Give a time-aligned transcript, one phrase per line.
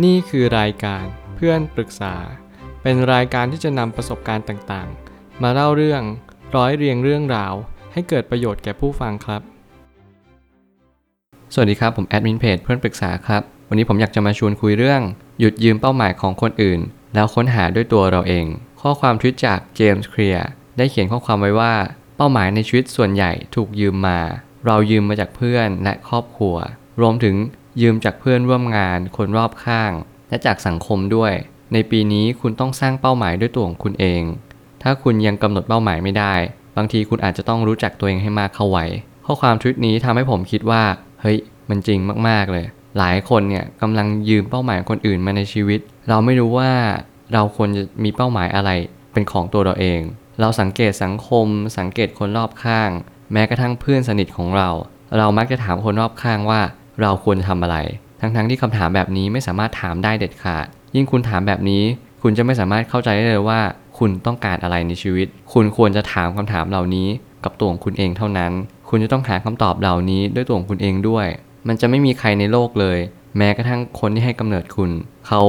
[0.00, 1.04] นี่คือรายการ
[1.36, 2.14] เพื่อนปรึกษา
[2.82, 6.02] เป็นรายการที่จะนำประสบการณ์ต่างๆ มาเล่าเรื่อง
[6.56, 7.54] ร้อยเรียงเรื่องราว
[7.92, 9.42] ให้เกิดประโยชน์แก่ผู้ฟังครับ
[11.54, 15.02] สวัสดีครับ ผมแอดมินเพจเพื่อนปรึกษาครับ วันนี้ผมอยากจะมาชวนคุยเรื่อง
[15.40, 16.80] หยุดยืมเป้าหมายของคนอื่น
[17.14, 18.46] แล้วค้นหาด้วยตัวเราเอง
[18.80, 20.46] ข้อความทวิตจากเจมส์เคลียร์
[20.76, 21.74] ได้เขียนข้อความไว้ว่า
[22.16, 24.18] เป้าหมายในชีวิตส่วนใหญ่ถูกยืมมา
[24.66, 26.56] เรายืมมาจากเพื่อนและครอบครัว
[27.00, 27.36] รวมถึง
[27.80, 29.92] ยืมจากเพื่อนร่วมงานคนรอบข้าง
[30.28, 31.32] และจากสังคมด้วย
[31.72, 34.22] ในปีนี้คุณต้องสร้างเป้าหมายด้วยตัวของคุณเอง
[34.82, 36.34] ถ้าคุณยังกำหนดเป้าหมายไม่ได้
[36.76, 38.86] บางทีคุณอาจจะต้องรู้จักตัวเองให้มากเข้าไว้
[39.26, 40.82] ข้อความทวิตนี้ทำให้ผมคิดว่า
[41.20, 42.66] เฮ้ย มันจริงมากๆเลย
[42.98, 46.72] หลายคนเนี่ยกำลังยืมเป้าหมายคนอื่นมาในชีวิต เราไม่รู้ว่า
[47.32, 48.70] เราควรจะมีเป้าหมายอะไร
[49.12, 50.00] เป็นของตัวเราเอง
[50.40, 51.46] เราสังเกตสังคม
[51.78, 52.90] สังเกตคนรอบข้าง
[53.32, 54.70] แม้กระทั่งเพื่อนสนิทของเรา
[55.18, 56.60] เรามักจะถามคนรอบข้างว่า
[57.00, 57.76] เราควรจะทำอะไร
[58.20, 61.82] ทั้งๆที่คำถามแบบนี้ไม่สามารถถามได้เด็ดขาด ยิ่งคุณถามแบบนี้
[62.22, 63.60] คุณจะไม่สามารถเข้าใจได้เลยว่า
[63.98, 67.08] คุณต้องการอะไรในชีวิต คุณควรจะถามคำถามเหล่านี้
[67.44, 68.52] กับตัวของคุณเองเท่านั้น
[68.88, 71.26] คุณจะต้องหาคำตอบเหล่านี้ด้วยตัวของคุณเองด้วย
[71.68, 72.98] มันจะไม่มีใครในโลกเลย
[73.36, 74.90] แม้กระทั่งคนที่ให้กำเนิดคุณ
[75.26, 75.42] เขา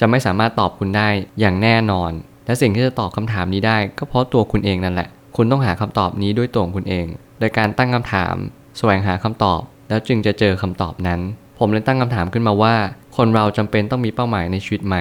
[0.00, 1.08] จะไม่สามารถตอบคุณได้
[1.40, 2.12] อย่างแน่นอน
[2.46, 7.06] และสิ่งที่จะตอบคำถามนี้ได้ ก็เพราะตัวคุณเองนั่นแหละ คุณต้องหาคำตอบนี้ด้วยตัวของคุณเอง
[7.38, 8.34] โดยการตั้งคำถาม
[8.78, 11.20] แสวงหาคำตอบ แล้วจึงจะเจอคำตอบนั้น
[11.58, 12.74] ผมเลยตั้งคำถามขึ้นมาว่า
[13.16, 14.96] คนเราจำเป็นต้องมีเป้าหมายในชีวิตไหม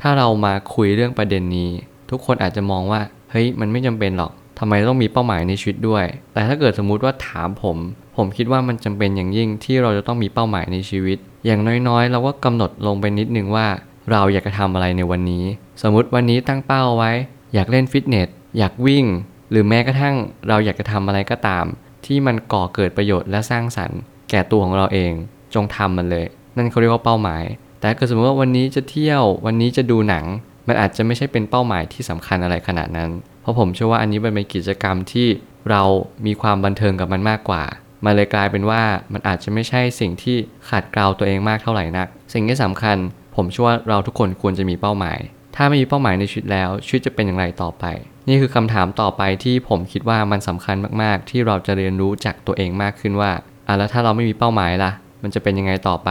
[0.00, 1.70] ถ้าเรามาคุยเรื่องประเด็นนี้
[2.10, 3.00] ทุกคนอาจจะมองว่า
[3.30, 7.76] เฮ้ย มันไม่จำเป็นหรอกทำไมต้องมีเป้าหมายในชีวิตด้วย แต่ถ้าเกิดสมมุติว่าถามผม
[8.16, 13.66] ผมคิดว่ามันจำเป็นอย่างยิ่งที่เราจะต้องมีเป้าหมายในชีวิต อย่างน้อยๆ เราก็กำหนดลงไปนิดนึงว่า
[14.12, 15.44] เราอยากจะทำอะไรในวันนี้
[15.82, 17.12] สมมติวันนี้ตั้งเป้าไว้
[17.54, 18.28] อยากเล่นฟิตเนส
[18.58, 19.04] อยากวิ่ง
[19.50, 20.16] หรือแม้กระทั่ง
[20.48, 21.64] เราอยากจะทำอะไรก็ตาม
[22.06, 24.00] ที่มันก่อเกิดประโยชน์และสร้างสรรค์
[24.30, 25.12] แก่ตัวของเราเอง
[25.54, 26.26] จงทำมันเลย
[26.56, 27.44] นั่นเขาเรียกว่าเป้าหมาย
[27.80, 30.24] แต่เกิดสมมติว่าวันนี้จะเที่ยววันนี้จะดูหนัง
[30.68, 35.28] มันอาจจะไม่ใช่เป็นเป้าหมายที่สำคัญอะไรขนาดนั้น เพราะผมเชื่อว่าอันนี้มันเป็นกิจกรรมที่
[35.70, 35.82] เรา
[36.26, 37.64] มีความบันเทิงกับมันมากกว่า
[38.04, 40.36] มันเลยกลายเป็นว่ามันอาจจะไม่ใช่สิ่งที่
[40.70, 42.96] ขัดเกลาตัวเองมากเท่าไหร่นัก สิ่งที่สำคัญ
[43.36, 45.18] ผมเชื่อว่าเราทุกคนควรจะมีเป้าหมาย
[45.56, 47.84] ถ้าไม่มีเป้าหมายในชีวิตแล้วชีวิตจะเป็นอย่างไรต่อไป
[48.28, 53.32] นี่คือคำถามต่อไปที่ผมคิดว่ามันสำคัญมากๆ ที่เราจะเรียนรู้จากตัวเองมากขึ้นว่า
[53.68, 54.92] อะแล้วถ้าเราไม่มีเป้าหมายล่ะ
[55.22, 56.10] มันจะเป็นยังไงต่อไป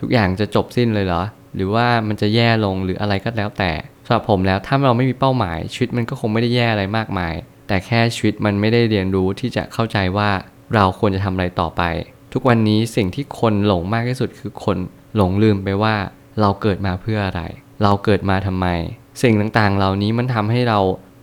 [0.00, 1.22] ทุกอย่างจะจบสิ้นเลยเหรอ
[1.56, 3.72] หรือว่ามันจะแย่ลงหรืออะไรก็แล้วแต่
[4.06, 7.34] สำหรับผมแล้วถ้าเราไม่มีเป้าหมาย ชีวิตมันก็คงไม่ได้แย่อะไรมากมาย
[7.68, 10.30] แต่แค่ชีวิตมันไม่ได้เรียนรู้ที่จะเข้าใจว่า
[10.74, 11.82] เราควรจะทำอะไรต่อไป
[12.32, 14.78] ทุกวันนี้สิ่งที่คนหลงมากที่สุดคือคน
[15.16, 15.94] หลงลืมไปว่า
[16.40, 17.42] เราเกิดมาเพื่ออะไร
[17.82, 18.66] เราเกิดมาทำไม
[19.22, 20.78] สิ่งต่างๆ เหล่านี้มันทำให้เรา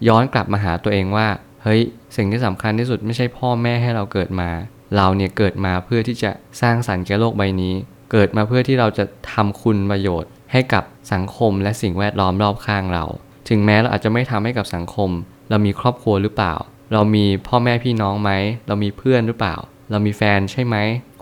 [0.07, 1.27] ย้อนกลับมาหาตัวเองว่า
[1.63, 1.81] เฮ้ย
[2.15, 4.49] สิ่งที่สำคัญที่สุดไม่ใช่พ่อแม่ให้เราเกิดมา
[4.95, 7.73] เราเนี่ยเกิดมาเพื่อที่จะสร้างสรรค์แก่โลกใบนี้
[8.11, 10.83] เกิดมาเพื่อที่เราจะทำคุณประโยชน์ ให้กับ
[11.13, 13.05] สังคมและสิ่งแวดล้อมรอบข้างเรา
[13.49, 15.09] ถึงแม้เราอาจจะไม่ทำให้กับสังคม
[15.49, 16.53] เรามีครอบครัวหรือเปล่า
[16.93, 18.31] เรามีพ่อแม่พี่น้องไหม
[18.67, 19.55] เรามีเพื่อนหรือเปล่า
[19.91, 20.75] เรามีแฟนใช่ไหม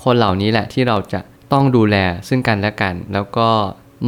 [0.03, 1.19] คนเหล่านี้แหละที่เราจะ
[1.53, 1.95] ต้องดูแล
[2.27, 3.49] ซึ่งกันและกัน แล้วก็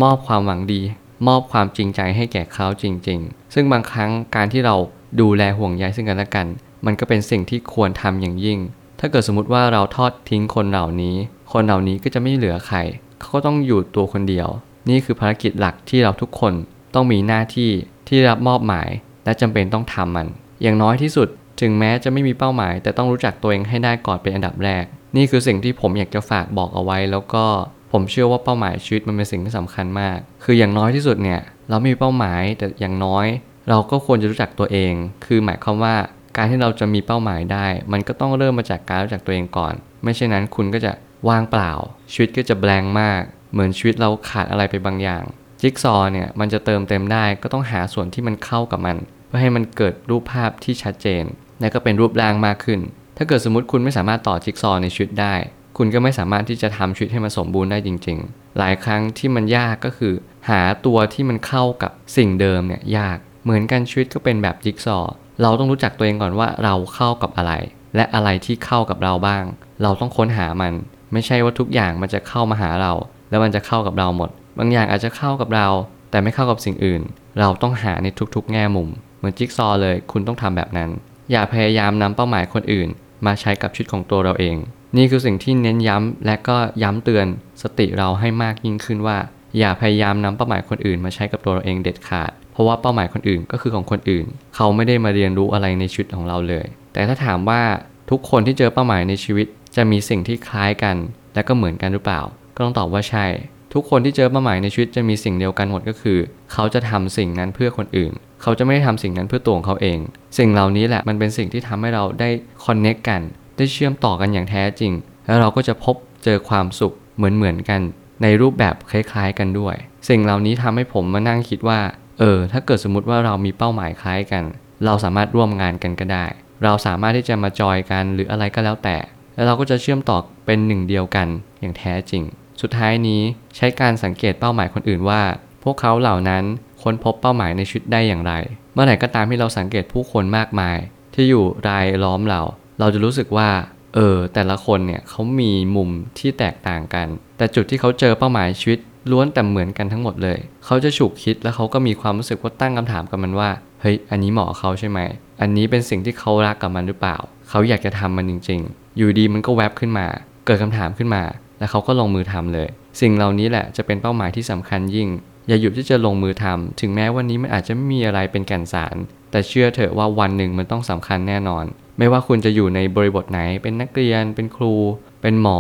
[0.02, 0.82] มอบความหวังดี
[1.28, 4.76] มอบความจริงใจให้แก่เขาจริง ๆ ซึ่งบางครั้งการที่เรา
[5.22, 6.48] ดูแลห่วงใยซึ่งกันและกัน
[6.86, 8.60] มันก็เป็นสิ่งที่ควรทำอย่างยิ่ง
[9.00, 11.16] ถ้าเกิดสมมติว่าเราทอดทิ้งคนเหล่านี้
[11.54, 12.78] คนเหล่านี้ก็จะไม่เหลือใคร
[13.20, 14.48] เขาก็ต้องอยู่ตัวคนเดียว
[14.90, 16.54] นี่คือภารกิจหลักที่เราทุกคน
[16.94, 17.72] ต้องมีหน้าที่
[18.08, 18.90] ที่รับมอบหมาย
[19.26, 20.28] และจำเป็นต้องทำมัน
[20.62, 21.28] อย่างน้อยที่สุด
[21.62, 24.84] ถึงแม้จะไม่มีเป้าหมาย แต่ต้องรู้จักตัวเองให้ได้ก่อนเป็นอันดับแรก
[25.16, 27.46] นี่คือสิ่งที่ผมอยากจะฝากบอกเอาไว้ แล้วก็
[27.92, 33.26] ผมเชื่อว่าเป้าหมายชีวิตมันเป็นสิ่งที่สำคัญมาก คืออย่างน้อยที่สุดเนี่ยเราไม่มีเป้าหมายแต่อย่างน้อย
[33.70, 34.94] เราก็ควรจะรู้จักตัวเอง
[35.26, 35.96] คือหมายความว่า
[36.42, 39.74] การที่เราจะมีเป้าหมายได้ มันก็ต้องเริ่มมาจากการรู้จักตัวเองก่อน
[40.04, 40.92] ไม่เช่นนั้นคุณก็จะ
[41.30, 41.72] ว่างเปล่า
[42.12, 43.22] ชีวิตก็จะแบงมาก
[43.54, 45.24] เหมือนชีวิตเราขาดอะไรไปบางอย่าง
[45.62, 51.24] จิ๊กซอเนี่ยมันจะเติมเต็มได้ก็ต้องหาส่วนที่มันเข้ากับมัน เพื่อให้มันเกิดรูปภาพที่ชัดเจน
[51.60, 52.80] และก็เป็นรูปร่างมากขึ้น
[53.18, 55.34] ถ้าเกิดสมมติคุณไม่สามารถต่อจิ๊กซอในชีวิตได้
[55.78, 60.14] คุณก็ไม่สามารถที่จะทำชีวิตให้มันสมบูรณ์ได้จริง ๆ หลายครั้งที่มันยากก็คือ
[60.50, 65.00] หาตัวที่มันเข้ากับสิ่งเดิมเนี่ยยาก เหมือนกันชีวิตก็เป็นแบบจิ๊กซอ
[65.42, 67.54] เราต้องรู้จักตัวเองก่อนว่าเราเข้ากับอะไร
[67.96, 69.44] และอะไรที่เข้ากับเราบ้าง
[69.84, 70.74] เราต้องค้นหามัน
[71.14, 72.94] ไม่ใช่ว่าทุกอย่างมันจะเข้ามาหาเรา
[73.30, 75.68] แล้วมันจะเข้ากับเราหมด บางอย่างอาจจะเข้ากับเรา
[76.12, 77.02] แต่ไม่เข้ากับสิ่งอื่น
[77.40, 80.90] เราต้องหาในทุกๆ แง่มุม เหมือนจิ๊กซอเลย คุณต้องทำแบบนั้น
[81.32, 82.90] อย่าพยายามนำเป้าหมายคนอื่น
[83.26, 84.58] มาใช้กับชีวิตของตัวเราเอง
[84.98, 87.28] นี่คือสิ่งที่เน้นย้ำและก็ย้ำเตือน
[87.62, 89.18] สติเราให้มากยิ่งขึ้นว่า
[89.58, 94.26] อย่าพยายามนำเป้าหมายคนอื่นมาใช้กับตัวเราเองเด็ดขาด ราะว่าเป้าหมายคนอื่นก็คือของคนอื่น
[94.56, 97.62] เขาไม่ได้มาเรียนรู้อะไรในชีวิตของเราเลย แต่ถ้าถามว่า
[98.10, 100.96] ทุกคนที่เจอเป้าหมายในชีวิต จะมีสิ่งที่คล้ายกัน
[101.34, 102.22] และก็เหมือนกันหรือเปล่า
[102.56, 103.26] ก็ต้องตอบว่าใช่
[103.74, 106.20] ทุกคนที่เจอเป้าหมายในชีวิตจะมีสิ่งเดียวกันหมดก็คือ
[106.54, 108.12] เขาจะทำสิ่งนั้นเพื่อคนอื่น
[108.42, 110.00] เขาจะไม่ได้ทำสิ่งนั้นเพื่อตัวของเขาเอง
[110.38, 112.30] สิ่งเหล่านี้แหละมันเป็นสิ่งที่ทำให้เราได้
[112.66, 113.22] คอนเน็กกัน
[113.58, 114.92] ได้เชื่อมต่อกันอย่างแท้จริง
[115.26, 117.82] แล้วเราก็จะพบเจอความสุขเหมือนๆกัน
[118.24, 119.76] ในรูปแบบคล้ายๆ กันด้วย
[120.10, 121.80] สิ่งเหล่านี้ทำให้ผมมานั่งคิดว่า
[122.20, 124.44] เออถ้าเกิดสมมติว่าเรามีเป้าหมายคล้ายกัน
[124.86, 126.26] เราสามารถร่วมงานกันก็ได้
[126.64, 128.98] เราสามารถที่จะมาจอยกันหรืออะไรก็แล้วแต่
[129.36, 131.28] แล้วเราก็จะเชื่อมต่อเป็นหนึ่งเดียวกัน
[131.60, 132.24] อย่างแท้จริง
[132.62, 133.22] สุดท้ายนี้
[133.56, 135.22] ใช้การสังเกตเป้าหมายคนอื่นว่า
[135.64, 136.44] พวกเขาเหล่านั้น
[136.82, 138.34] ค้นพบเป้าหมายในชีวิตได้อย่างไร
[138.74, 140.78] เมื่อไหร่ก็ตามที่เราสังเกตผู้คนมากมาย
[141.14, 142.42] ที่อยู่รายล้อมเรา
[142.80, 143.50] เราจะรู้สึกว่า
[143.96, 145.90] เออแต่ละคนเนี่ยเขามีมุม
[146.20, 147.08] ที่แตกต่างกัน
[147.38, 148.80] แต่จุดที่เขาเจอเป้าหมายชีวิต
[149.12, 153.50] ล้วนแต่เหมือนกันทั้งหมดเลย เขาจะฉุกคิดแล้วเขาก็มีความรู้สึกว่าตั้งคำถามกับมันว่า
[153.82, 155.00] เฮ้ย อันนี้เหมาะเขาใช่ไหม
[155.42, 157.18] อันนี้เป็นสิ่งที่เขารักกับมันหรือเปล่า
[157.50, 160.08] เขาอยากจะทำมันจริง ๆ อยู่ดีมันก็แวบขึ้นมา
[160.46, 161.24] เกิดคำถามขึ้นมา
[161.60, 162.68] แล้วเขาก็ลงมือทำเลย
[163.02, 165.10] สิ่งเหล่านี้แหละจะเป็นเป้าหมายที่สำคัญยิ่ง
[165.48, 168.96] อย่าหยุดที่จะลงมือทำถึงแม้วันนี้มันอาจจะไม่มีอะไรเป็นแก่นสาร
[169.32, 171.66] แต่เชื่อเถอะว่าวันหนึ่งมันต้องสำคัญแน่นอน
[171.98, 174.74] ไม่ว่าคุณจะอยู่ในบริบทไหน เป็นนักเรียน เป็นครู
[175.22, 175.60] เป็นหมอ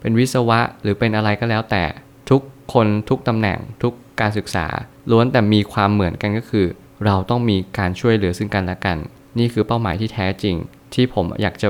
[0.00, 1.84] เป็นวิศวะ หรือเป็นอะไรก็แล้วแต่
[2.30, 2.42] ทุก
[2.72, 4.66] คนทุกตำแหน่งทุกการศึกษา
[5.10, 6.66] ล้วนแต่มีความเหมือนกันก็คือ
[7.04, 8.98] เราต้องมีการช่วยเหลือซึ่งกันและกัน
[9.38, 10.56] นี่คือเป้าหมายที่แท้จริง
[10.94, 11.68] ที่ผมอยากจะ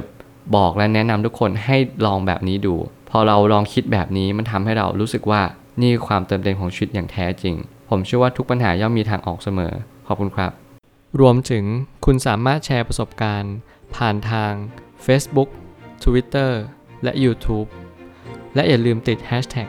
[0.57, 1.77] บอกและแนะนำทุกคนให้
[2.07, 2.75] ลองแบบนี้ดู
[3.11, 5.43] พอเราลองคิดแบบนี้มันทำให้เรารู้สึกว่า
[5.81, 7.55] นี่คือความเติมเต็มของชีวิตอย่างแท้จริง
[7.89, 9.73] ผมเชื่อว่าทุกปัญหาย่อมมีทางออกเสมอ
[10.07, 10.53] ขอบคุณครับ
[11.21, 11.65] รวมถึง
[12.05, 13.55] คุณสามารถแชร์ประสบการณ์
[13.97, 14.53] ผ่านทาง
[15.07, 15.49] Facebook
[16.05, 16.51] Twitter
[17.03, 17.69] และ YouTube
[18.55, 19.69] และอย่าลืมติด Hashtag